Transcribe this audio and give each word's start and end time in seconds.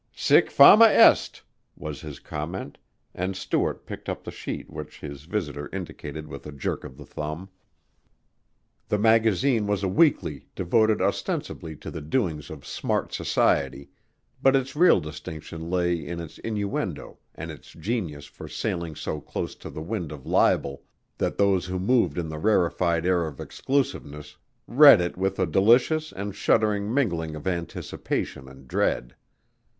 "Sic 0.15 0.49
fama 0.49 0.85
est" 0.85 1.43
was 1.77 2.01
his 2.01 2.19
comment, 2.19 2.79
and 3.13 3.37
Stuart 3.37 3.85
picked 3.85 4.09
up 4.09 4.23
the 4.23 4.31
sheet 4.31 4.67
which 4.67 4.99
his 5.01 5.25
visitor 5.25 5.69
indicated 5.71 6.27
with 6.27 6.47
a 6.47 6.51
jerk 6.51 6.83
of 6.83 6.97
the 6.97 7.05
thumb. 7.05 7.49
The 8.87 8.97
magazine 8.97 9.67
was 9.67 9.83
a 9.83 9.87
weekly 9.87 10.47
devoted 10.55 11.03
ostensibly 11.03 11.75
to 11.75 11.91
the 11.91 12.01
doings 12.01 12.49
of 12.49 12.65
smart 12.65 13.13
society, 13.13 13.91
but 14.41 14.55
its 14.55 14.75
real 14.75 14.99
distinction 14.99 15.69
lay 15.69 16.03
in 16.03 16.19
its 16.19 16.39
innuendo 16.39 17.19
and 17.35 17.51
its 17.51 17.71
genius 17.71 18.25
for 18.25 18.47
sailing 18.47 18.95
so 18.95 19.21
close 19.21 19.53
to 19.57 19.69
the 19.69 19.83
wind 19.83 20.11
of 20.11 20.25
libel 20.25 20.81
that 21.19 21.37
those 21.37 21.67
who 21.67 21.77
moved 21.77 22.17
in 22.17 22.27
the 22.27 22.39
rarified 22.39 23.05
air 23.05 23.27
of 23.27 23.39
exclusiveness 23.39 24.35
read 24.65 24.99
it 24.99 25.15
with 25.15 25.37
a 25.37 25.45
delicious 25.45 26.11
and 26.11 26.35
shuddering 26.35 26.91
mingling 26.91 27.35
of 27.35 27.45
anticipation 27.45 28.47
and 28.49 28.67
dread. 28.67 29.13